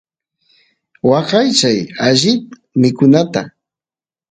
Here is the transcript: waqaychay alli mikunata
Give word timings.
waqaychay 1.09 1.79
alli 2.07 2.33
mikunata 2.79 3.41